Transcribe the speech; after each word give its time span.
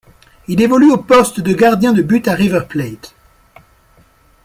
Il 0.47 0.63
évolue 0.63 0.91
au 0.91 0.97
poste 0.97 1.41
de 1.41 1.53
gardien 1.53 1.93
de 1.93 2.01
but 2.01 2.27
à 2.27 2.33
River 2.33 2.61
Plate. 2.67 3.13